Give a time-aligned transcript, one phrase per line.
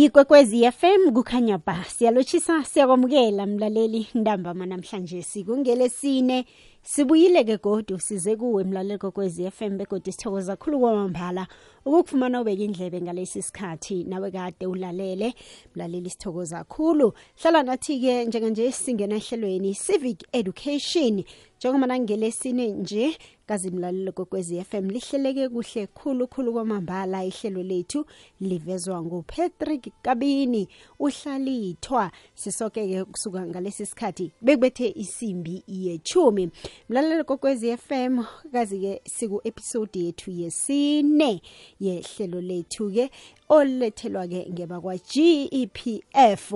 [0.00, 6.44] yikwekwezi FM kukhanya ba siyalochisa siyakwamukela mlaleli ntambama namhlanje sikungelesine
[6.82, 11.46] sibuyile ke godu size kuwe mlaleli kokwezi FM begodi sithokoza kakhulu kwamambala.
[11.84, 15.34] Ukukufumana ubeka indlebe ngalesi sikhathi nawe kade ulalele
[15.74, 17.12] mlaleli sithokoza kakhulu
[17.42, 21.24] hlala nathi-ke njenganje singena ehlelweni civic education.
[21.58, 23.18] Njengoba nangelesine nje
[23.50, 28.06] kazimlalelo kokwezi FM lihleleke kuhle khulu khulu kwamambala ihlelo lethu
[28.40, 30.68] livezwa ngupatrick kabini.
[30.98, 36.50] Uhlalithwa sisoke-ke kusuka ngalesi sikhathi bekubethe isimbi yechumi
[36.88, 41.42] mlalelo kokwezi FM kazi-ke siku-episode yethu yesine
[41.80, 43.10] yehlelo lethu-ke.
[43.50, 46.52] Olethelwa-ke ngebakwa-gepf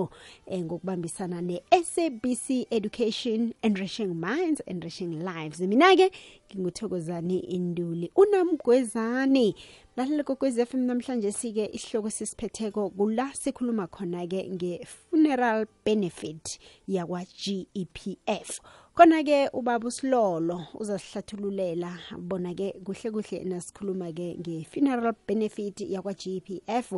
[0.47, 5.61] eh, ngokubambisana ne-sabc education enriching minds enriching lives.
[5.61, 6.11] Mina-ke
[6.55, 8.11] nginguthokozani induli.
[8.17, 9.55] Unamgwezani
[9.97, 18.61] lalela kokwez f m namhlanje sike isihloko sisiphetheko kula sikhuluma khona-ke nge-funeral benefit yakwa-gepf
[18.95, 26.89] khona-ke ubaba usilolo uzasihlathululela bona-ke kuhle kuhle nasikhuluma-ke nge-funeral benefit yakwa-gpf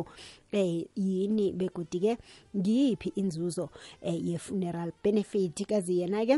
[0.51, 2.17] eh yini begodi-ke
[2.57, 3.69] ngiyiphi inzuzo
[4.01, 5.57] eh, ye-funeral benefit?
[5.65, 6.37] Kazi yena-ke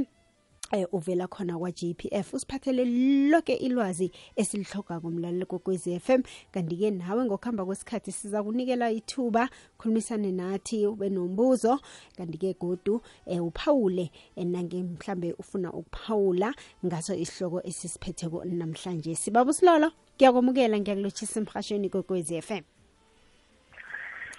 [0.71, 2.85] eh uvela khona kwa-GPF usiphathele
[3.29, 10.87] lonke ilwazi esilihloga kumlaleli kokwezi FM kanti-ke nawe ngokuhamba kwesikhathi siza kunikela ithuba khulumisane nathi
[10.87, 11.79] ube nombuzo.
[12.17, 16.53] Kanti-ke godu eh, uphawule eh, nange mhlambe ufuna ukuphawula
[16.85, 19.15] ngaso isihloko esisiphetheko namhlanje.
[19.15, 22.63] Sibaba usilolo ngiyakwamukela ngiyakulotshisa emhashweni kokwezi FM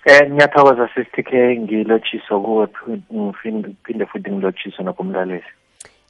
[0.04, 2.66] Eh ngiyathokoza sister K ngilotshiso kuwe
[3.84, 5.44] phinde futhi ngilotshiso nakumlaleli.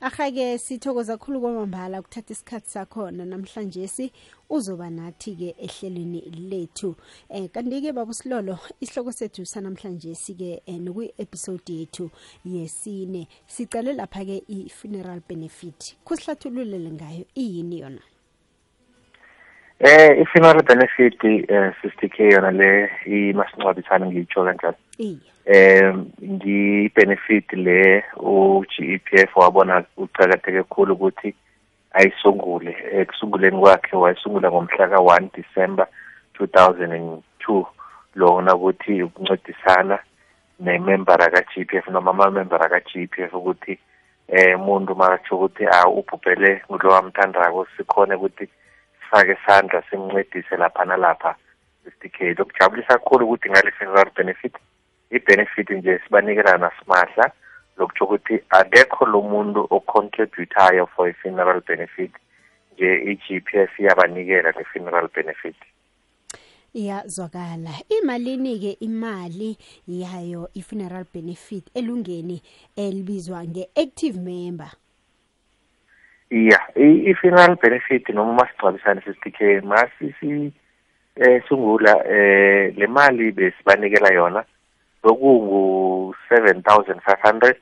[0.01, 3.25] Ahake sithokoza kakhulu kwamambala ukuthatha isikhathi sakhona.
[3.25, 4.12] Namhlanje si
[4.51, 6.20] uzoba nathi-ke ehlelweni
[6.51, 6.97] lethu.
[7.29, 12.10] Um kanti-ke babusilolo isihloko sethu sanamhlanje sike um nokuyi-episode yethu
[12.44, 13.28] yesine.
[13.47, 15.97] Sicale lapha-ke i-funeral benefit.
[16.05, 18.00] Kusihlathululele ngayo iyini yona?
[19.81, 24.77] Eh i-funeral benefit eh sister K yona le imasingcwabisana ngiyitsho kanjalo.
[24.99, 25.19] iye.
[25.50, 31.34] Eh ngi-benefit le u-GEPF wabona ucaketheke kakhulu ukuthi
[31.93, 32.77] ayisungule.
[32.93, 35.87] Ekusunguleni kwakhe wayisungula ngomhla ka-1 December
[36.39, 37.66] 2002
[38.15, 39.99] lona ukuthi ukuncedisana
[40.60, 43.78] nemembara ka-GPF noma amamembara ka-GPF ukuthi
[44.28, 45.65] eh umuntu makatsho ukuthi
[45.99, 48.47] ubhubhele ngulo wamthandako sikhone ukuthi
[49.00, 51.34] sifake isandla simncedise lapha nalapha
[51.84, 54.55] sistikhe lokujabulisa kakhulu ukuthi ngale funeral benefit
[55.10, 57.32] i-benefit nje sibanikela nasimahla
[57.78, 62.12] lokutsho ukuthi akekho lo muntu ocontributayo for i-funeral benefit
[62.75, 65.56] nje i-gps iyabanikela le-funeral benefit.
[66.75, 72.42] Iyazwakala imalini-ke imali yayo i-funeral benefit elungeni
[72.77, 74.71] elibizwa nge-active member?
[76.31, 76.60] Iya
[77.10, 80.53] i-funeral benefit noma masingcwabisane sisitike masisi
[81.16, 84.44] eh sungula eh le mali besibanikela yona
[85.03, 87.55] bekungu 7500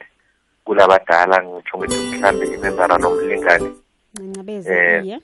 [0.65, 3.71] kulabadala ngitsho ngithi mhlambe imembara nomlingani.
[4.15, 5.21] Ncancabeze Eh,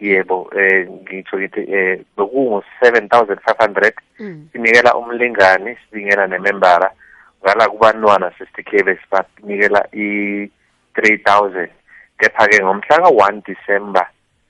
[0.00, 4.48] yebo eh ngitsho ngithi eh bekungu 7500 Mm.
[4.52, 6.90] sinikela umlingani sinikela nemembara.
[7.42, 10.48] Ngala kubantwana sisitike besibanikela i
[10.94, 11.68] 3000
[12.18, 14.06] kepha-ke ngomhla ka-1 december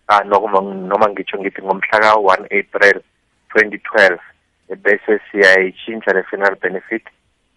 [0.08, 3.00] ah noma noma ngitsho ngithi ngomhla ka-1 april
[3.56, 4.18] 2012 eh,
[4.68, 7.04] bese siyayitshintsha le-funeral benefit.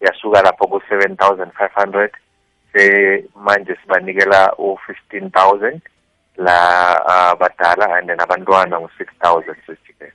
[0.00, 2.10] Yasuka lapho ku-7500
[2.72, 5.80] se manje sibanikela u-15000
[6.36, 6.58] la
[7.06, 10.12] ah, badala and then abantwana ngu-6000 sisitike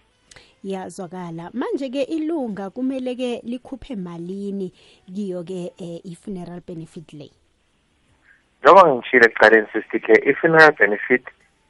[0.63, 4.71] yazwakala manje-ke ilunga kumele-ke likhuphe malini
[5.15, 7.29] kiyo-ke um i-funeral benefit le?
[8.61, 11.23] Njengoba ngitshile ekuqaleni sisitike i-funeral benefit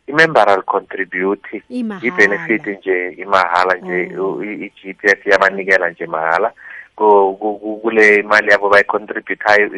[0.08, 4.04] imembara contribute i-benefit nje imahala nje
[4.66, 6.08] i-g p f iyabanikela yabanikela nje
[7.62, 9.70] ku- kule mali yabo bayicontributayo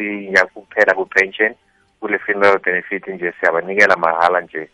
[0.46, 1.54] kuphela ku-pension
[2.00, 4.68] kule funeral benefit nje siyabanikela mahala nje.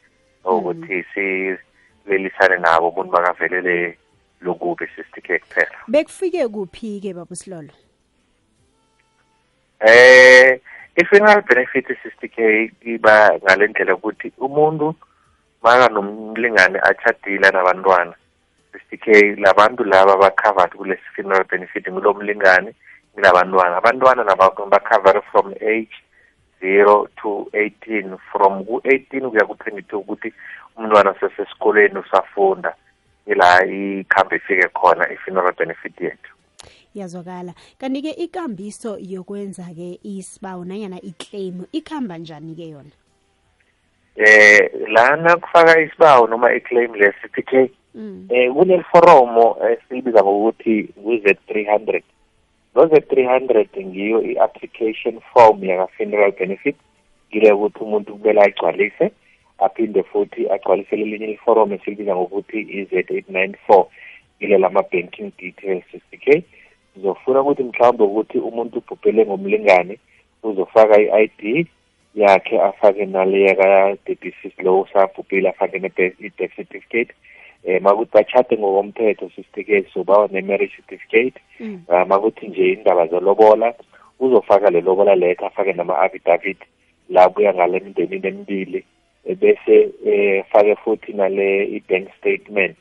[0.45, 3.99] Ukuthi silelisane nabo umuntu bakavelele
[4.41, 5.77] lokubi sisitike kuphela.
[5.89, 7.71] Bekufike kuphi-ke babusilolo
[9.81, 10.61] eh
[10.97, 14.95] i-funeral benefit sisitike iba ngale ndlela ukuthi umuntu
[15.63, 18.15] maka nomlingane achadile nabantwana
[18.73, 22.75] sisitike labantu laba ba-covered kule funeral benefit ngulo mlingane
[23.15, 25.93] ngilabantwana abantwana nabo ba-cover from age
[26.61, 28.17] zero to eighteen.
[28.31, 30.33] From ku-eighteen kuya ku-twenty-two ukuthi
[30.77, 32.75] umntwana sesesikoleni usafunda.
[33.27, 36.33] Ila ikhambe ifike khona i-funeral benefit yethu.
[36.95, 42.91] Yazwakala kanti-ke ikambiso yokwenza-ke isibawo nanyana iclaim ikhamba njani-ke yona?
[44.17, 48.27] Eh lana kufaka isibawo noma iclaim le-CPK mm.
[48.31, 52.03] eh kuneliforomo esilibiza ngokuthi ku-Z300
[52.75, 56.77] lo Z300 ngiyo i-application form yaka-funeral benefit.
[57.29, 59.13] Ngile ukuthi umuntu kumele agcwalise
[59.59, 63.85] aphinde futhi agcwalisele elinye iforomu esilibiza ngokuthi i-Z894
[64.41, 66.43] ile lama-banking details 60k
[66.95, 69.99] sizofuna ukuthi mhlawumbe ukuthi umuntu ubhubhele ngomlingane
[70.43, 71.67] uzofaka i-ID
[72.15, 77.13] yakhe afake naleya ka-debcis lo usabhubhile afake ne-death certificate.
[77.65, 81.41] Um makuthi bachade ngokomthetho sister-ke sobawa ne-marriage certificate.
[81.61, 83.75] Um makuthi nje indaba zelobola
[84.21, 86.59] uzofaka le lobola letter afake nama-affidavit
[87.09, 88.85] la kuya ngale mindenini emibili
[89.25, 92.77] eh, bese eh futhi nale i-bank statement.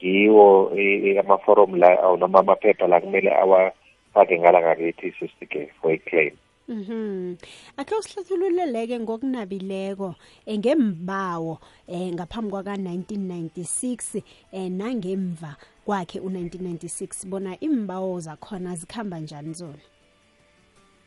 [0.00, 6.36] Yiwo eh, amaforomu la noma amaphepha la kumele awafake ngala ngakithi sister-ke for i-claim
[6.70, 7.36] Mhm.
[7.76, 10.14] Akhe usihlathululeleke ngokunabileko
[10.46, 11.58] eh, ngembawo
[11.88, 14.22] eh ngaphambi kwaka 1996
[14.52, 19.82] eh nangemva kwakhe u1996 bona imbawo zakhona zikhamba njani zona.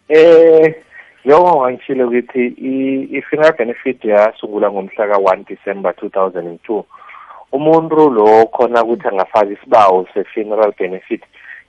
[0.09, 0.75] Eh
[1.25, 6.83] njengoba ngangishilo ukuthi i- i-funeral benefit yasungula ngomhla ka-1 December 2002
[7.51, 11.23] umuntu lo khona ukuthi angafaka isibawo se-funeral benefit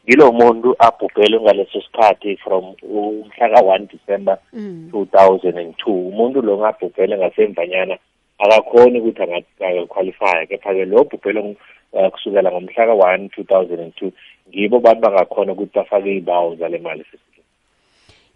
[0.06, 4.90] yilo muntu abhubhele ngaleso sikhathi from umhla ka-1 December Mm.
[4.92, 7.96] 2002 umuntu lo ngabhubhele ngasemvanyana
[8.38, 11.56] akakhoni ukuthi angaqualify kepha-ke lo bhubhele
[11.92, 14.12] uh, kusukela ngomhla ka-1 2002
[14.48, 17.04] ngibo bantu bangakhona ukuthi bafake iy'bawo zale mali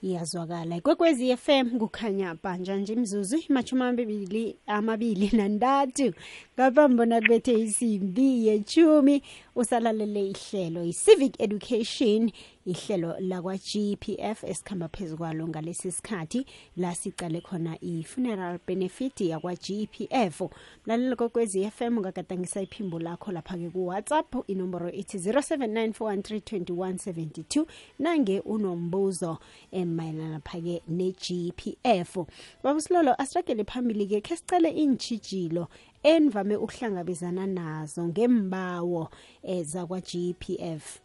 [0.02, 0.76] iyazwakala.
[0.76, 6.12] Ikwekwezi FM kukhanya bhanja nje imzuzu imachumi amabili amabili nantathu
[6.54, 9.22] ngaphambi bona kubethe isimbi yechumi
[9.54, 12.30] usalalele ihlelo i-civic education
[12.68, 20.42] ihlelo lakwa-gpf esikhamba phezu kwalo ngalesi sikhathi la sicale khona i-funeral benefit yakwa-gpf
[20.86, 27.66] mlaleli kokwezi FM ungagadangisa iphimbo lakho lapha-ke kuwhatsapp inomboro ithi 0794132172
[27.98, 29.38] nange unombuzo
[29.72, 32.18] emayelana phake ne-gpf
[32.62, 35.68] babusilolo asiragele phambili-ke khe sicele iintshijilo
[36.02, 39.10] enivame ukuhlangabezana nazo ngembawo
[39.42, 41.00] um zakwa-gpf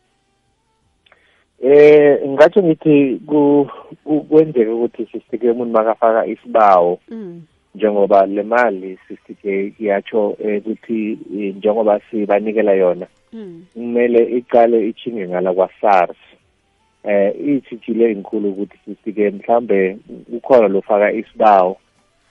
[1.61, 3.21] Eh ngathi ngithi
[4.29, 7.41] kwenzeka ukuthi sisike umuntu makafaka isibawo mm.
[7.75, 13.65] njengoba le mali sisike yatsho eh, ukuthi eh, njengoba sibanikela yona Mm.
[13.73, 16.17] kumele iqale ichinge ngala kwa-SARS
[17.03, 19.97] eh ithithile ezinkulu ukuthi sisike mhlambe
[20.33, 21.77] ukhona lofaka isibawo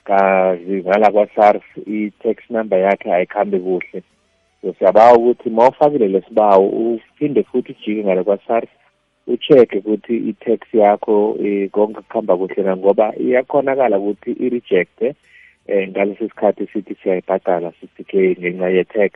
[0.05, 4.03] kazi ngala kwa-SARS i-tax number yakhe ayikhambi kuhle
[4.63, 8.71] so siyabawa ukuthi ma ufakile lesibawo uphinde futhi ujike ngale kwa-SARS
[9.27, 15.15] ucheck ukuthi i-tax yakho eh, konke kuhamba kuhle na ngoba iyakhonakala ukuthi i-rejecte
[15.67, 19.13] eh ngalesi sikhathi sithi siyayibhadala 60k ngenxa ye-tax.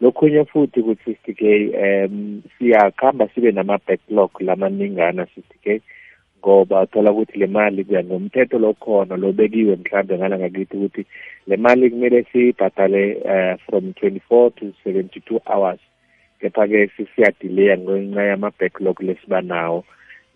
[0.00, 1.42] Lokhunye futhi ukuthi 60k
[1.84, 5.80] um siyakhamba sibe nama-backlog lamaningana 60k
[6.40, 11.06] ngoba uthola ukuthi le mali kuya ngomthetho lokhona lobekiwe mhlambe ngala ngakithi ukuthi
[11.46, 15.80] le mali kumele siyibhadale uh, from 24 to 72 hours.
[16.40, 19.84] Kepha-ke sisiyadileya ngenxa yama-backlog lesiba nawo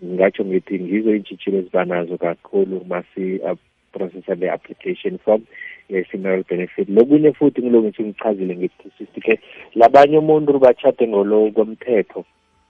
[0.05, 3.57] ngingatsho ngithi ngizo iintshitshilo eziba nazo kakhulu masi uh,
[3.93, 5.43] processa le application form
[5.89, 6.89] ye-funeral benefit.
[6.89, 9.41] Lokunye futhi ngilo ngithi ngichazile ngithi sithi-ke
[9.75, 12.25] labanye umuntu bachade ngolo komthetho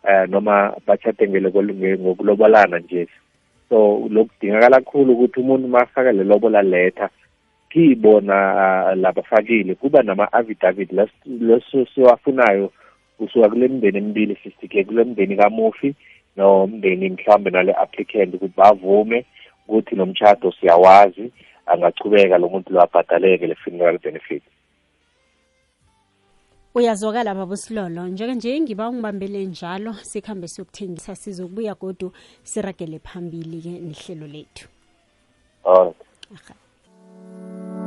[0.05, 3.09] eh noma bachade ngele kolunge- ngokulobolana nje.
[3.69, 7.11] So lokudingakala kakhulu ukuthi umuntu mafaka le lobola letter
[7.71, 10.93] kibona ah, labafakile kuba nama-affidavit
[11.27, 12.73] leso siwafunayo
[13.19, 15.95] kusuka kule mndeni emibili sithi-ke kule mndeni kamufi
[16.37, 19.25] nomndeni mhlawumbe nale applicant ukuthi bavume
[19.69, 21.33] ukuthi nomshado siyawazi
[21.67, 24.43] angachubeka lo muntu lo abhadaleke le funeral benefit.
[26.75, 34.69] Uyazwakala babusilolo njeke nje ngiba ungibambele njalo sikhambe siyokuthengisa sizokubuya godu siragele phambili-ke nehlelo lethu.
[35.65, 36.64] Alright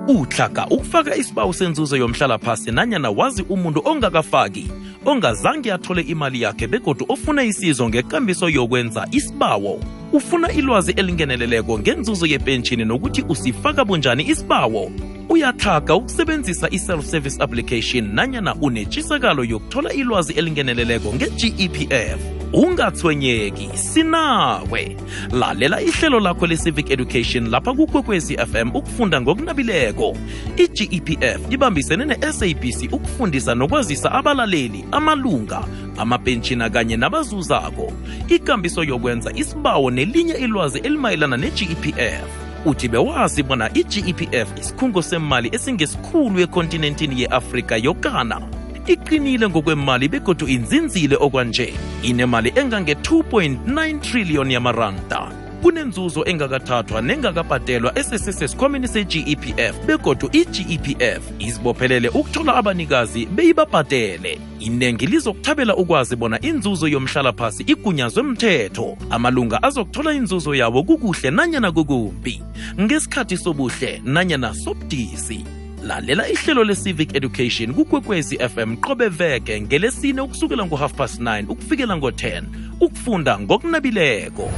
[0.08, 0.68] Aha.
[0.70, 4.68] ukufaka isibawo senzuzo yomhlalaphasi nanyana wazi umuntu ongakafaki
[5.06, 9.80] ongazange athole imali yakhe begodu ofuna isizo ngekambiso yokwenza isibawo
[10.14, 14.92] ufuna ilwazi elingeneleleko ngenzuzo yepentshini nokuthi usifaka bunjani isibawo
[15.38, 22.20] uyatlhaga ukusebenzisa i-self-service application nanyana unetshisakalo yokuthola ilwazi elingeneleleko nge-gepf
[22.54, 24.98] ungathwenyeki sinawe.
[25.32, 30.18] Lalela ihlelo lakho le-civic education lapha kukwekwezi fm ukufunda ngokunabileko.
[30.58, 35.64] I-gepf ibambisene ne-sabc ukufundisa nokwazisa abalaleli amalunga
[35.98, 37.94] amapentshina kanye nabazuzako.
[38.28, 47.22] Ikambiso yokwenza isibawo nelinye ilwazi elimayelana ne-gepf uthi bewazi bona i-gepf isikhungo semali esingesikhulu ekontinentini
[47.22, 48.42] ye-afrika yokana.
[48.88, 51.74] Iqinile ngokwemali begodu inzinzile okwanje.
[52.04, 64.40] Inemali engange-2.9 trillion yamaranda kunenzuzo engakathathwa nengakabhadelwa esesesesikhwameni se-gepf begodu i-gepf izibophelele ukuthola abanikazi beyibabhadele.
[64.60, 68.98] Inengi lizokuthabela ukwazi bona inzuzo yomhlalaphasi igunyazwe mthetho.
[69.10, 72.42] Amalunga azokuthola inzuzo yabo kukuhle nanyana kukumbi.
[72.82, 75.46] Ngesikhathi sobuhle nanyana sobudisi.
[75.84, 82.44] Lalela ihlelo le-civic education kukwekwezi fm qobe veke ngelesine ukusukela ngo-half past 9 ukufikela ngo-10
[82.82, 84.52] ukufunda ngokunabileko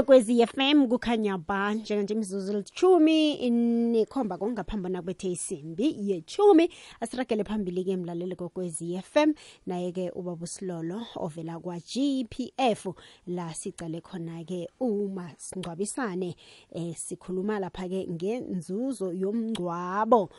[0.00, 8.36] kwekwezi fm kukhanya ba njenganje imizuzu elithumi nikhomba kongaphambana kwethe isimbi yechumi asiragele phambili-ke mlaleli
[8.36, 9.32] kokwezi fm
[9.66, 12.86] naye-ke ubaba usilolo ovela kwa-gpf
[13.26, 16.36] la sicale khona-ke uma singcwabisane
[16.72, 20.30] eh sikhuluma lapha-ke ngenzuzo yomngcwabo.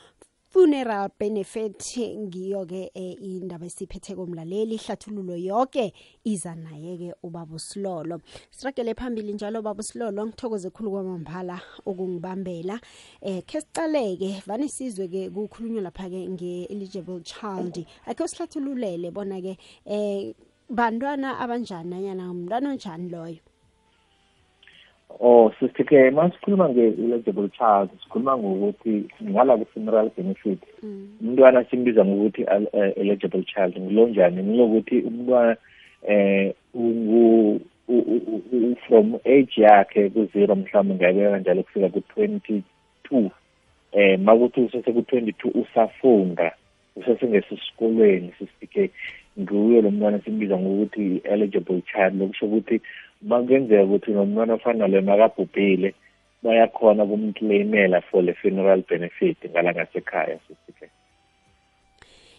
[0.52, 5.94] Funeral benefit ngiyo-ke eh, indaba esiphethe komlaleli ihlathululo yonke
[6.24, 8.22] iza naye-ke ubaba usilolo.
[8.52, 12.80] Siragele phambili njalo ubaba usilolo ngithokoze khulu kwamambala ukungibambela.
[13.22, 17.86] Eh khe sicaleke vane sizwe-ke kukhulunywa lapha-ke nge-eligible child.
[18.06, 20.36] Akhe usihlathululele bona-ke eh
[20.70, 23.40] bantwana abanjani nanyana mntwana onjani loyo?
[25.20, 30.60] Oh sithi-ke masikhuluma nge-eligible child sikhuluma ngokuthi ngala ku-funeral benefit
[31.22, 35.58] umntwana simbiza ngokuthi al- eh, eligible child ngilonjani ngilokuthi umntwana
[36.08, 42.64] eh ungu- u- u- u- from age yakhe ku-zero mhlawumbe ngayibeka kanjalo kufika ku-twenty
[43.04, 43.30] two
[43.92, 46.52] eh makuthi usese ku-twenty two usafunda
[46.96, 48.90] usesengesikolweni sisike
[49.40, 52.82] nguye lo mntwana simbiza ngokuthi i-eligible child lokusho ukuthi
[53.22, 55.94] makuyenzeka ukuthi nomntwana ofana loyo makabhubhile
[56.44, 60.90] bayakhona kumclaimela for le funeral benefit ngala ngasekhaya sisike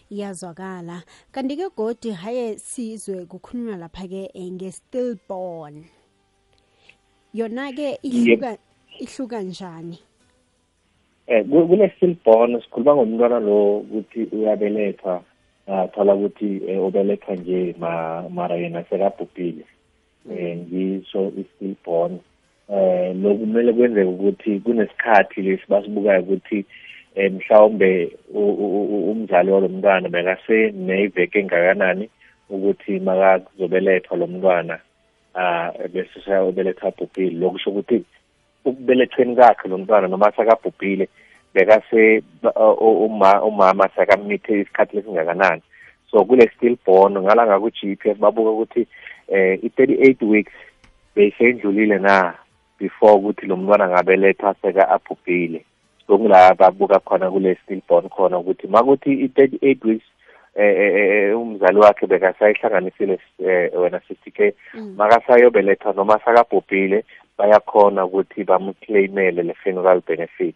[0.09, 1.03] iyazwakala.
[1.31, 5.83] Kanti-ke godi haye sizwe kukhulunywa lapha-ke eh, nge-stillborn.
[7.33, 8.57] Yona-ke ihluka
[8.99, 9.99] ihluka njani?
[11.27, 15.23] Eh ku- kule stillborn sikhuluma ngomntwana lo ukuthi uyabelethwa
[15.67, 19.61] ah, thola ukuthi eh, ubelethwa nje ma- mara yena sekabhubhile.
[19.61, 19.72] eh
[20.29, 22.19] ngisho i-stillborn
[22.69, 26.65] eh lokhu kumele kwenzeke ukuthi kunesikhathi lesi basibukayo ukuthi
[27.15, 28.11] eh mhlawumbe
[29.11, 32.09] umzali walo mntwana bekase neveke engakanani
[32.49, 34.79] ukuthi makazobelethwa lo mntwana
[35.35, 37.39] ah bese sayobelethwa abhubhile.
[37.39, 38.03] Lokusho ukuthi
[38.65, 41.09] ukubelethweni kwakhe lo mntwana noma sakabhubhile
[41.53, 42.23] bekase
[43.47, 45.61] umama sakamithe isikhathi lesingakanani.
[46.11, 48.87] So kule stillborn ngala ngaku-gps babuka ukuthi
[49.27, 50.53] eh i-thirty-eight weeks
[51.15, 52.33] beyisendlulile na
[52.79, 55.65] before ukuthi lo mntwana ngabelethwa seka abhubhile
[56.07, 60.05] sokula babuka khona kule stillborn khona ukuthi makuthi i-thirty-eight weeks
[60.55, 64.53] eh eh, eh, umzali wakhe bekasayihlanganisile eh, wena sithi ke
[64.97, 67.05] makasayobelethwa noma sakabhubhile
[67.37, 70.55] bayakhona ukuthi bamclaimele le funeral benefit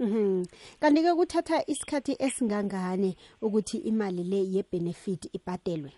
[0.00, 0.44] Mhm.
[0.80, 5.92] Kanti-ke kuthatha isikhathi esingangani ukuthi imali le ye-benefit ibhadelwe?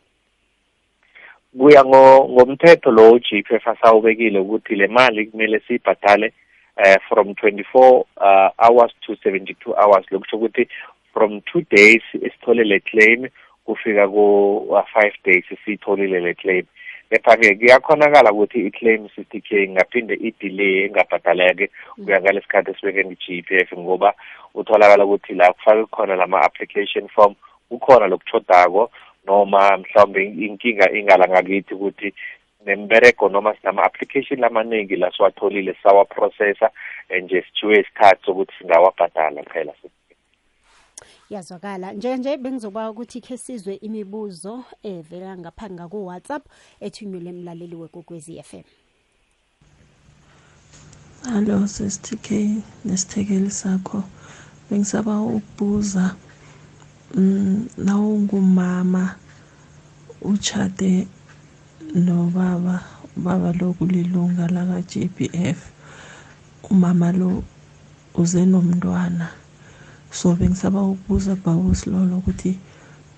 [1.58, 6.32] Kuya ngo- ngomthetho lo GPF asawubekile ukuthi le mali kumele siyibhadale
[6.76, 10.06] eh from 24 uh, hours to 72 hours.
[10.10, 10.68] Lokusho ukuthi
[11.12, 13.28] from 2 days esithole le claim
[13.64, 16.64] kufika ku 5 days siyitholile le claim.
[17.10, 21.68] Kepha-ke kuyakhonakala ukuthi i-claim sithi-ke ngaphinde i-delay engabhadaleke
[22.04, 24.14] kuya ngalesikhathi esibeke nge-GPF ngoba
[24.54, 27.34] utholakala ukuthi la kufake khona lama-application form
[27.68, 28.90] kukhona lokuchodako
[29.26, 32.14] noma mhlawumbe inkinga ingala ngakithi ukuthi
[32.66, 36.70] nembereko noma sinama-application lamaningi la siwatholile sawaprocessa
[37.22, 39.74] nje sithiwe isikhathi sokuthi singawabhadala phela
[41.30, 41.92] Yazwakala.
[41.92, 46.44] Njenje bengizoba ukuthi ke sizwe imibuzo evela ngaphansi ngaku WhatsApp
[46.80, 48.64] ethunyelwe emlaleli wekokwezi FM.
[51.24, 52.28] Hallo sis-TK
[52.84, 54.02] nesithekeli sakho
[54.70, 56.31] bengisaba ukubuza mm
[57.76, 59.14] nawungumama
[60.22, 61.08] uchade
[61.94, 62.84] nobaba
[63.16, 65.58] baba lo kulilunga la ka GBF
[66.70, 67.44] umama lo
[68.14, 69.28] uze nomntwana
[70.10, 72.58] so bengisaba ukubuza bawusilolo ukuthi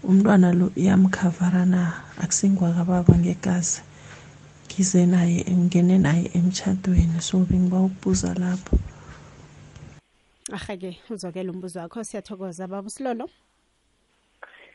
[0.05, 1.93] umntwana lo iyamkhavara na?
[2.21, 3.81] Akusingwakababa ngegazi.
[4.69, 7.21] Ngize naye ngene naye emtshadweni.
[7.21, 8.79] So bengiba ukubuza lapho.
[10.53, 12.05] Ahake uzokela umbuzo wakho.
[12.05, 13.31] Siyathokoza baba usilolo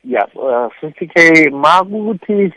[0.05, 2.53] ya uh, futhi ke makuthi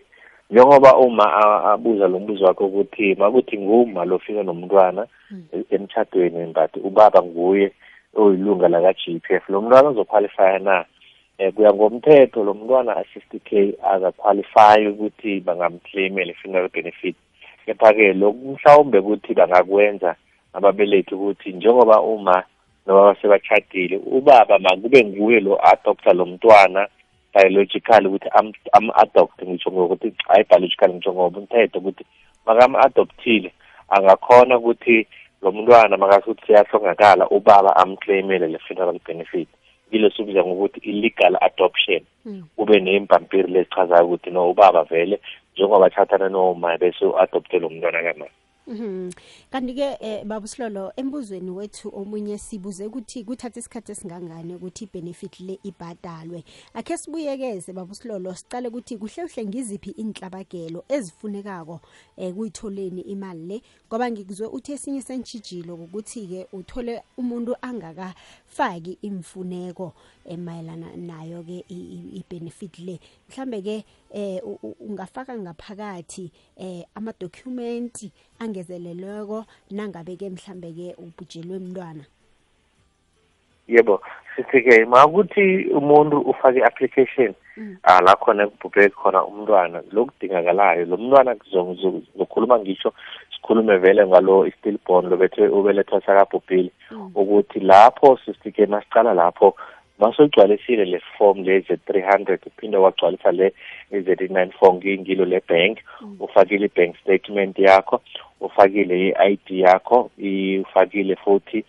[0.50, 5.06] njengoba uma a- abuza lo mbuzo wakhe ukuthi makuthi nguma lofika nomntwana
[5.52, 7.72] e- emtshadweni but ubaba nguye
[8.14, 10.84] oyilunga laka GPF lo mntwana uzoqualify na?
[11.38, 17.16] Eh kuya ngomthetho lo mntwana a60 k akaqualify ukuthi bangamclaimela funeral benefit.
[17.66, 20.14] Kepha ke lokhu mhlawumbe ukuthi bangakwenza
[20.52, 22.42] ababelethi ukuthi njengoba uma
[22.86, 26.88] noma sebachadile ubaba makube nguye lo adopta lo mntwana
[27.34, 32.04] biological ukuthi am am adopt ngisho ngokuthi hayi biological ngisho ngoba umthetho ukuthi
[32.46, 33.52] makam adoptile
[33.88, 35.06] angakhona ukuthi
[35.42, 39.48] lo mntwana makasuthi siyahlongakala ubaba amclaimele le funeral benefit.
[39.90, 42.02] Kile sibiza ngokuthi illegal adoption.
[42.24, 42.44] Mm.
[42.56, 45.20] ube nempampiri lezichazayo ukuthi no ubaba vele
[45.54, 48.30] njengoba thathana noma bese u-adopte lo mntwana kamama
[48.66, 49.10] Mhm.
[49.50, 55.58] Kanti-ke eh, baba Silolo embuzweni wethu omunye sibuze ukuthi kuthatha isikhathi esingangani ukuthi i-benefit le
[55.64, 56.44] ibhadalwe.
[56.74, 61.80] Akhe sibuyekeze baba Silolo sicale ukuthi kuhle kuhle ngiziphi inhlabagelo ezifunekako
[62.16, 69.92] eh kuyitholeni imali le ngoba ngikuzwe uthi esinye sentshijilo ukuthi ke uthole umuntu angakafaki imfuneko
[70.24, 73.00] emayelana nayo ke i-benefit le.
[73.28, 74.40] Mhlambe ke eh
[74.80, 78.06] ungafaka ngaphakathi eh ama documents
[78.42, 82.04] angezelelweko nangabe ke mhlambe ke ubhujelwe umntwana
[83.68, 84.02] yebo
[84.36, 87.76] sithi-ke makuthi umuntu ufake i-application Mm.
[87.84, 91.36] ah la khona kubhubheke khona umntwana lokudingakalayo lo mntwana
[92.16, 92.92] zokhuluma ngisho
[93.34, 97.10] sikhulume vele ngalo i-stillborn lobethe ubelethwa sakabhubhile Mm.
[97.14, 99.54] ukuthi lapho sithi-ke masicala lapho
[99.98, 103.52] masogcwalisile le form le z-three hundred uphinde wagcwalisa le
[103.90, 105.78] z-nine four ngiyingilo le-bank
[106.20, 108.00] ufakile i-bank statement yakho
[108.46, 110.10] ufakile i-ID yakho
[110.62, 111.64] ufakile futhi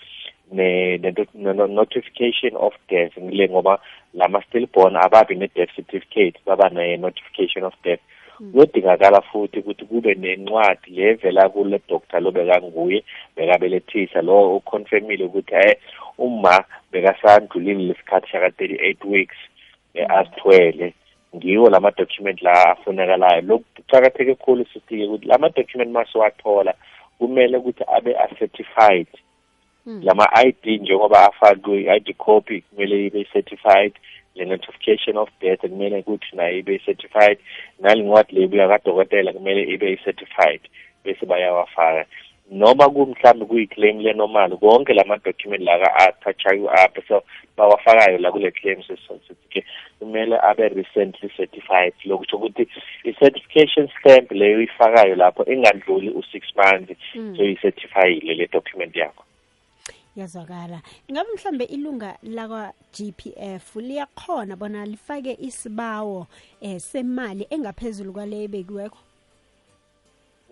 [0.51, 3.17] ne, ne, ne no- notification of death.
[3.17, 3.79] Ngile ngoba
[4.13, 7.99] lama stillborn ababi ne death certificate baba ne notification of death.
[8.51, 13.03] Kuyodingakala futhi ukuthi kube nencwadi levela kule doctor lo bekanguye
[13.35, 14.21] bekabelethisa.
[14.21, 15.77] Lo uconfirmile ukuthi eh
[16.17, 19.37] uma bekasandlulile lesikhathi saka 38 weeks
[19.93, 20.93] eh, asithwele
[21.35, 23.41] ngiwo lama document la afunakalayo.
[23.41, 26.73] Lokuqhakatheke khulu sisike ukuthi lama document masiwathola
[27.17, 29.07] kumele ukuthi abe certified
[29.85, 30.01] Mm.
[30.03, 33.93] lama ID njengoba afakwe i-ID copy kumele ibe certified.
[34.35, 37.37] Le notification of death kumele ukuthi nayo ibe certified.
[37.79, 40.61] Nalincwadi lebuya kadokotela kumele ibe certified
[41.03, 42.05] bese bayawafaka.
[42.51, 47.23] Noma kumhlambe kuyi-claim lenormal konke lama document laka athatshayo apha so
[47.57, 48.81] bawafakayo la kule claim
[49.49, 49.63] ke
[49.99, 51.93] kumele abe recently certified.
[52.05, 52.67] Lokusho ukuthi
[53.03, 57.37] i-certification stamp leyo uyifakayo lapho ingandluli u-six months Mm.
[57.37, 59.23] so i-certifyile le document yakho.
[60.15, 66.27] Yazwakala ngabe mhlambe ilunga lakwa GPF liyakhona bona lifake isibawo
[66.61, 68.97] eh semali engaphezulu kwale ebekiweko?
[68.97, 69.12] A- a-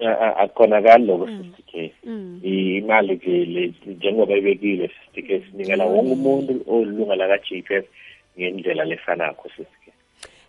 [0.07, 1.43] akukhonakali loko Mm.
[1.43, 2.39] sisitike mm.
[2.43, 7.85] imali vele njengoba ibekile sisitike sinikela wonke umuntu olunga laka GPF
[8.39, 9.49] ngendlela lefanakho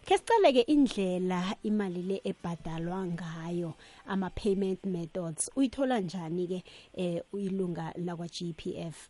[0.07, 3.75] ke sicale ke indlela imali le ebhadalwa ngayo
[4.07, 6.63] ama payment methods uyithola njani ke
[6.97, 9.09] eh uyilunga lakwa GPF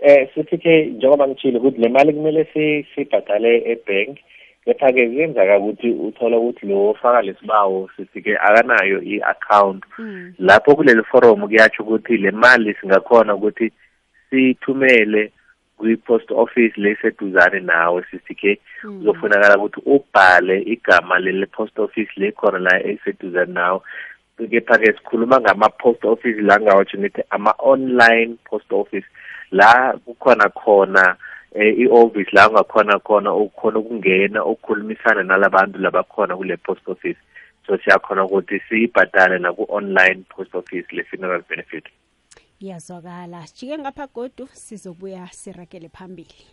[0.00, 4.18] eh sisitike njengoba ngitshile ukuthi le mali kumele si- sibhadale ebank
[4.64, 10.34] kepha-ke kuyenzeka ukuthi uthola ukuthi lo ofaka lesibawo sisike akanayo i-account mm.
[10.38, 13.72] lapho kuleli forum kuyatsho ukuthi le mali singakhona ukuthi
[14.30, 15.32] sithumele
[15.76, 18.98] kwi-post office leseduzane nawe sisike Mm.
[18.98, 23.80] kuzofunakala ukuthi ubhale igama lele post office lekhona la eseduzane nawe
[24.50, 29.06] kepha-ke sikhuluma ngama-post office la ngawatsho ngithi ama-online post office
[29.50, 31.16] la kukhona khona
[31.54, 37.18] eh, i-office la ungakhona khona ukhona ukungena ukukhulumisana nalabantu labakhona kule post office.
[37.66, 41.84] So siyakhona ukuthi siyibhadale naku-online post office le-funeral benefit.
[42.60, 46.46] Yazwakala sijike ngapha godu sizobuya sirakele phambili.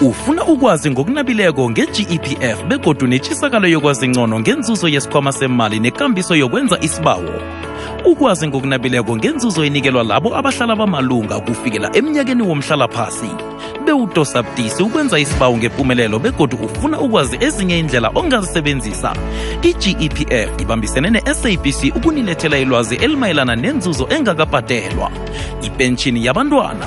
[0.00, 7.30] Ufuna ukwazi ngokunabileko nge-gepf begodu netshisakalo yokwazi ngcono ngenzuzo yesikhwama semali nekambiso yokwenza isibawo.
[8.04, 13.30] Ukwazi ngokunabileko ngenzuzo enikelwa labo abahlala bamalunga kufikela emnyakeni womhlalaphasi.
[13.84, 14.44] Bewudosa
[14.84, 19.12] ukwenza isibawo ngempumelelo begodu ufuna ukwazi ezinye indlela ongazisebenzisa.
[19.62, 25.10] I-gepf ibambisene ne-sabc ukunilethela ilwazi elimayelana nenzuzo engakabhadelwa.
[25.62, 26.86] Ipentshini yabantwana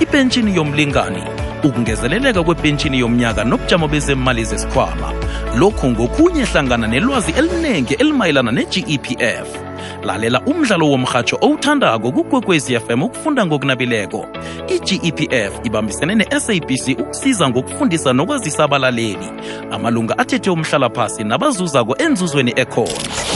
[0.00, 5.12] ipentshini yomlingani ukungezeleleka kwepentshini yomnyaka nobujamo bezemali zesikhwama.
[5.56, 9.70] Lokhu ngokunye hlangana nelwazi eliningi elimayelana ne-gepf
[10.04, 14.26] lalela umdlalo womrhatsho owuthandako kukwekwezi fm ukufunda ngokunabileko.
[14.68, 19.30] I-gepf ibambisene ne-sabc ukusiza ngokufundisa nokwazisa abalaleli.
[19.70, 23.29] Amalunga athethe umhlalaphasi nabazuzako enzuzweni ekhona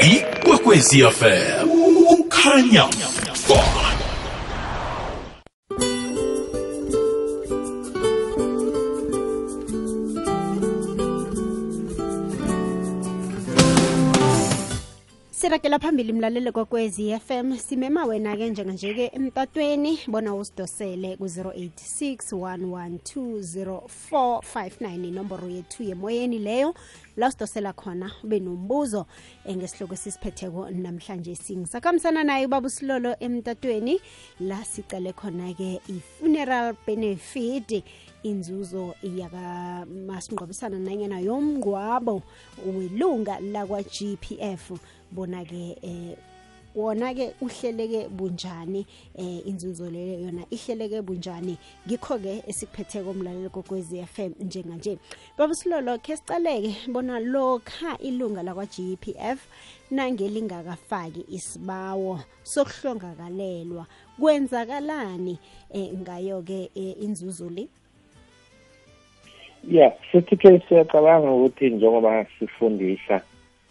[0.00, 1.68] ikwekwezi fm
[2.08, 2.84] kukhanya.
[3.48, 3.85] ba
[15.56, 19.98] sirakela phambili mlaleli kokwezi FM simema wena ke njenganje ke emtatweni.
[20.06, 26.74] Bona usidosele ku-086 112 inomboro yethu yemoyeni leyo.
[27.16, 29.06] La usidosela khona ube nombuzo
[29.50, 34.00] ngesihloko esisiphetheko namhlanje singisakhambisana naye ubaba usilolo emtatweni.
[34.40, 37.84] La sicale khona ke i-funeral benefit
[38.22, 42.22] inzuzo yakamasingqwabisana nanyana yomngcwabo
[42.66, 44.72] welunga lakwa-gpf
[45.12, 46.16] bona-ke eh,
[46.76, 51.56] wona-ke uhleleke bunjani eh inzuzo leyo yona ihleleke bunjani?
[51.86, 54.98] Ngikho-ke esikuphetheko umlaleli kokwezi FM njenganje.
[55.38, 59.38] Baba silolo khe sicaleke bona lokha ilunga lakwa-GPF
[59.90, 63.86] nangelingakafaki isibawo sokuhlongakalelwa
[64.20, 65.38] kwenzakalani
[65.72, 67.68] eh, ngayo-ke eh, inzuzo le?
[69.68, 73.22] Ya futhi ke siyacabanga ukuthi njengoba sifundisa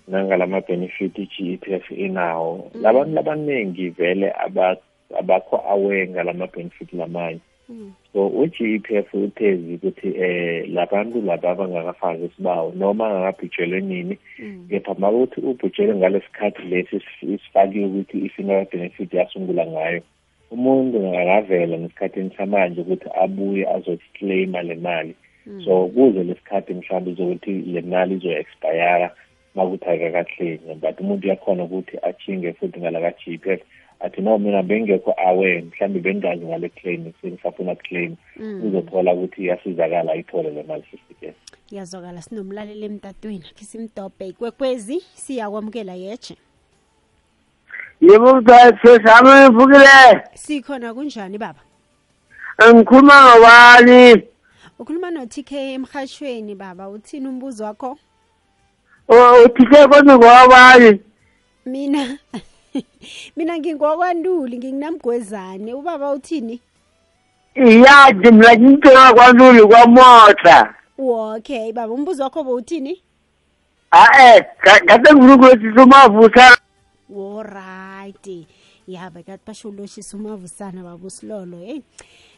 [0.07, 2.71] nangalama benefit i-GEPF inawo.
[2.81, 4.77] Labantu labaningi vele aba-
[5.19, 7.39] abakho aware ngalama benefit lamanye.
[8.13, 14.17] So u-GEPF uthezi ukuthi eh labantu laba abangakafaki isibawo noma angakabhujelwe nini.
[14.69, 20.01] Kepha makuthi ubhujelwe ngalesikhathi lesi esi- esifakiwe ukuthi i-funeral benefit yasungula ngayo
[20.51, 25.15] umuntu angakavela ngesikhathini samanje ukuthi abuye azoclaima le mali.
[25.65, 29.09] So kuze lesikhathi mhlawumbe zokuthi le mali izo-expire
[29.55, 33.61] makuthi akakahlenye but umuntu uyakhona ukuthi achinge futhi ngalaka-GPF.
[33.99, 38.15] Athi no mina bengekho aware mhlawumbe bengazi ngale claim sengisafuna claim
[38.63, 41.33] uzothola ukuthi iyasizakala ayithole le mali sisike
[41.71, 46.35] yazwakala sinomlaleli emtatweni khe simdobhe ikwekwezi siyakwamukela yeje
[48.01, 48.41] yebo
[49.03, 51.59] sami ngivukile sikhona kunjani baba?
[52.73, 54.23] Ngikhuluma ngobani
[54.79, 56.89] ukhuluma no-tk emhashweni baba.
[56.89, 57.97] Uthini umbuzo wakho
[59.45, 60.99] uthike kodwa ngowabani
[61.65, 62.17] mina
[63.37, 66.61] mina ngingwakwanduli nginginamgwezane ubaba uthini?
[67.55, 73.01] Iyazi mina ngimpheka kwantuli kwamota okay baba umbuzo wakho bowuthini
[73.91, 76.57] a-e kade ngifuna sumavusa
[77.09, 78.47] alright
[78.87, 81.83] ya bekade basho uloshisa umavusana baba usilolo heyi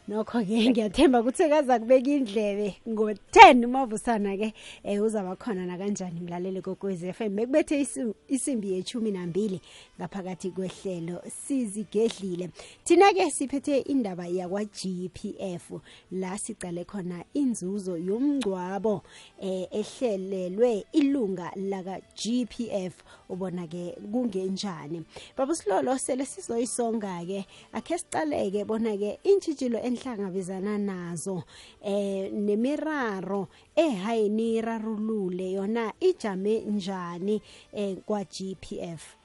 [0.08, 7.22] nokho-ke ngiyathemba ukuthi kaza kubeka indlebe ngo-10 umavusana-ke um uzaba khona nakanjani mlaleli kokwezi f
[7.22, 7.36] m.
[7.36, 9.62] Bekubethe isi- isimbi yeshumi nambili
[10.00, 12.50] ngaphakathi kwehlelo sizigedlile.
[12.84, 15.72] Thina-ke siphethe indaba yakwa-g p f
[16.12, 19.02] la sicale khona inzuzo yomngcwabo
[19.42, 22.94] eh ehlelelwe ilunga laka-g p f.
[23.30, 25.04] ubona-ke kungenjani.
[25.38, 31.44] Baba silolo sele sizoyisonga-ke akhe sicaleke bona-ke intshitshilo enhlangabezana nazo
[31.84, 37.42] eh nemiraro ehayi nirarulule yona ijame njani
[37.74, 39.16] eh kwa-g p f?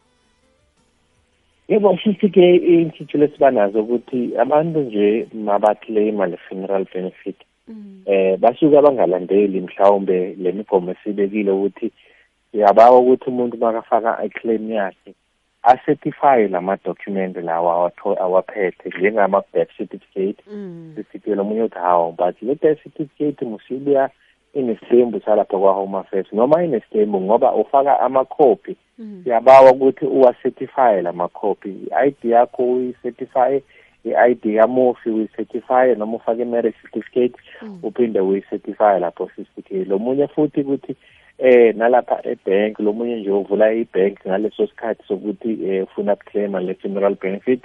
[1.68, 7.36] Yebo sisi-ke iy'ntshitshilo esiba nazo ukuthi abantu nje mabakleyima le-funeral benefit
[8.06, 11.92] eh basuke bangalandeli mhlawumbe le migomo esibekile ukuthi
[12.52, 15.14] siyabawa ukuthi umuntu makafaka iclaim yakhe
[15.62, 20.42] acertify lama-document lawa awatho- awaphethe njengama-birth certificate.
[20.96, 24.10] Sisiphi lo munye uthi hawu but le birth certificate musibuya
[24.54, 28.76] inestembu salapha kwa-home affairs noma inestembu ngoba ufaka amakhophi.
[29.24, 31.68] Siyabawa ukuthi uwacertify la makhophi.
[32.04, 33.60] I-id yakho uyi-certify
[34.04, 37.34] i-id kamufi uyi-certify noma ufake i-marriage certificate
[37.82, 40.96] uphinde uyi-certify lapho sisike lo munye futhi ukuthi
[41.38, 46.74] eh nalapha ebank lo munye nje uvula ibank ngaleso sikhathi sokuthi eh ufuna ukuclaima le
[46.74, 47.60] funeral benefit.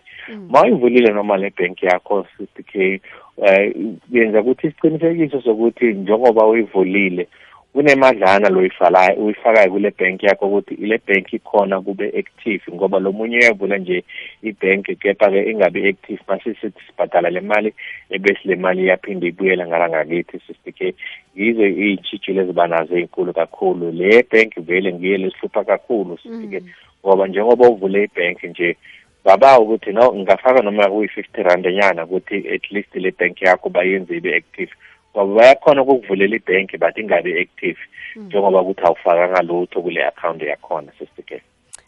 [0.50, 3.02] Ma uyivulile noma le bank yakho sisike
[3.38, 3.76] eh
[4.12, 7.28] yenza ukuthi isiqinisekiso sokuthi njengoba uyivulile
[7.74, 13.12] kunemadlana lo uyifalayo uyifakayo kule bank yakho ukuthi ile bank ikhona kube active ngoba lo
[13.12, 14.04] munye uyavula nje
[14.44, 17.74] ibank kepha-ke ingabi active masisithi sibhadala le mali
[18.10, 20.96] ebese le mali iyaphinde ibuyela ngala ngakithi sisike
[21.36, 23.92] yizo iy'ntshitshilo eziba nazo ey'nkulu kakhulu.
[23.92, 26.64] Le bank vele ngiyo lesihlupha kakhulu sisike
[27.06, 28.78] ngoba njengoba uvule ibank nje
[29.26, 34.18] babawa ukuthi no ngingafaka noma kuyi-fifty rand enyana ukuthi at least le bank yakho bayenze
[34.18, 34.72] ibe active.
[35.18, 37.80] ngoba bayakhona ukukuvulela ibhenki but ingabi active
[38.14, 38.26] hmm.
[38.26, 41.42] njengoba kuthi awufakanga lutho kule account yakhona sisike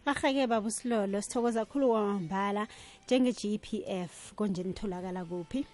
[0.05, 2.67] ahake baba silolo sithokoza kakhulu kwamambala
[3.05, 5.65] njenge-g p f konje nitholakala kuphi?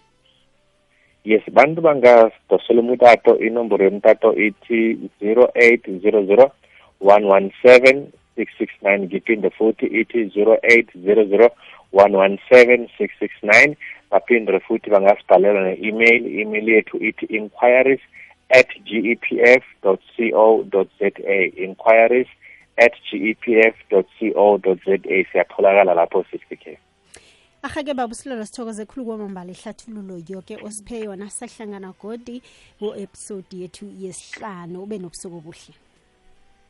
[1.23, 6.49] Yes bantu bangadosela umtato inomboro yomtato ithi 0800
[7.01, 8.03] 117
[8.37, 11.49] 669 ngiphinde futhi ithi 0800
[11.93, 13.75] 117 669
[14.15, 16.23] baphindule futhi bangasibhalela ne-email.
[16.25, 18.03] I-email yethu ithi inquiries
[18.49, 19.97] at gepf co
[20.99, 21.07] za
[21.67, 22.27] inquiries
[22.77, 25.25] at gepf co za.
[25.31, 26.79] Siyatholakala lapho sisike
[27.63, 31.29] ahake baba usilolo sithokoze khulu kwamambala ehlathululo yoke osiphe yona.
[31.29, 32.41] Sahlangana godi
[32.79, 35.73] ku-episode yethu yesihlanu ube nobusuku obuhle.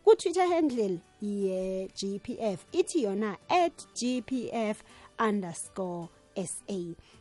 [0.04, 4.84] kutwitter handle ye-gpf ithi yona at gpf
[5.28, 6.08] underscore
[6.44, 6.74] sa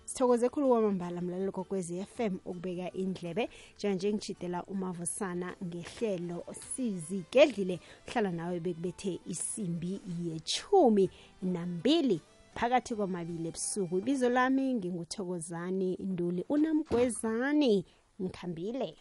[0.05, 3.49] sithokoze khulu kwamambala mlalelo kokwezi FM ukubeka indlebe.
[3.77, 6.45] Njenganje ngishidela umavusana ngehlelo
[6.77, 7.81] sizigedlile.
[8.09, 11.11] Uhlala nawe bekubethe isimbi yechumi
[11.43, 12.21] nambili
[12.55, 13.99] phakathi kwamabili ebusuku.
[13.99, 17.85] Ibizo lami nginguthokozani nduli unamgwezani
[18.23, 18.95] ngikhambile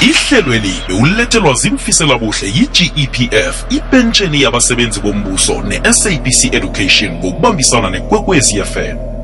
[0.00, 9.17] ihlelweli bewulethelwa zimfisela buhle yi-gepf ipentsheni yabasebenzi bombuso ne-sabc education ngokubambisana nekwekwezi fm